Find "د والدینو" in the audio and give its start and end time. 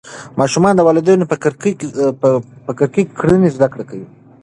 0.75-1.23